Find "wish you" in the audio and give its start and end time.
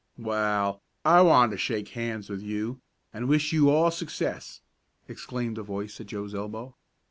3.27-3.69